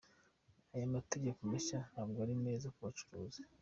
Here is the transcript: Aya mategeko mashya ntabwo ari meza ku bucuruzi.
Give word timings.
Aya 0.73 0.93
mategeko 0.95 1.39
mashya 1.51 1.79
ntabwo 1.91 2.17
ari 2.25 2.35
meza 2.43 2.67
ku 2.75 2.79
bucuruzi. 2.87 3.41